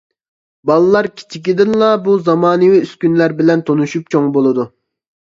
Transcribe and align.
بالىلار 0.69 1.09
كىچىكىدىنلا 1.19 1.91
بۇ 2.09 2.17
زامانىۋى 2.31 2.81
ئۈسكۈنىلەر 2.87 3.39
بىلەن 3.45 3.67
تونۇشۇپ 3.71 4.13
چوڭ 4.17 4.37
بولىدۇ. 4.39 4.73